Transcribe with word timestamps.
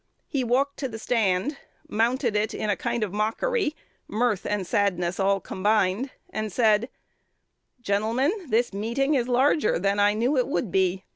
He 0.27 0.43
walked 0.43 0.77
to 0.77 0.87
the 0.89 0.97
stand, 0.97 1.57
mounted 1.87 2.35
it 2.35 2.55
in 2.55 2.71
a 2.71 2.75
kind 2.75 3.03
of 3.03 3.13
mockery, 3.13 3.75
mirth 4.07 4.47
and 4.47 4.65
sadness 4.65 5.19
all 5.19 5.39
combined, 5.39 6.09
and 6.31 6.51
said, 6.51 6.89
'Gentlemen, 7.83 8.33
this 8.49 8.73
meeting 8.73 9.13
is 9.13 9.27
larger 9.27 9.77
than 9.77 9.99
I 9.99 10.15
knew 10.15 10.37
it 10.37 10.47
would 10.47 10.71
be. 10.71 11.03